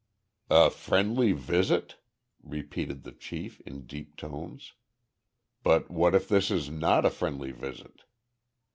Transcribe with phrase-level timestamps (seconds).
[0.49, 1.97] "A friendly visit?"
[2.41, 4.73] repeated the chief, in deep tones.
[5.61, 8.01] "But what if this is not a friendly visit?"